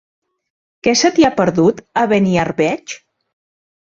[0.87, 2.97] Què se t'hi ha perdut, a Beniarbeig?